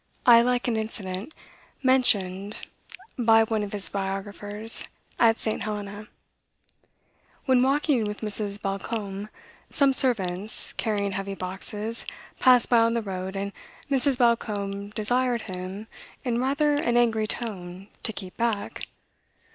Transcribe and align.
I 0.25 0.41
like 0.41 0.67
an 0.67 0.77
incident 0.77 1.31
mentioned 1.83 2.63
by 3.19 3.43
one 3.43 3.61
of 3.61 3.71
his 3.71 3.87
biographers 3.87 4.85
at 5.19 5.37
St. 5.37 5.61
Helena. 5.61 6.07
"When 7.45 7.61
walking 7.61 8.05
with 8.05 8.21
Mrs. 8.21 8.59
Balcombe, 8.59 9.29
some 9.69 9.93
servants, 9.93 10.73
carrying 10.73 11.11
heavy 11.11 11.35
boxes, 11.35 12.07
passed 12.39 12.67
by 12.67 12.79
on 12.79 12.95
the 12.95 13.03
road, 13.03 13.35
and 13.35 13.53
Mrs. 13.91 14.17
Balcombe 14.17 14.89
desired 14.95 15.41
them, 15.47 15.85
in 16.25 16.41
rather 16.41 16.73
an 16.77 16.97
angry 16.97 17.27
tone, 17.27 17.87
to 18.01 18.11
keep 18.11 18.35
back. 18.37 18.87